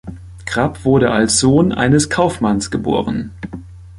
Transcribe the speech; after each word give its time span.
Krapp 0.45 0.83
wurde 0.83 1.11
als 1.11 1.37
Sohn 1.39 1.71
eines 1.71 2.09
Kaufmanns 2.09 2.71
geboren. 2.71 3.33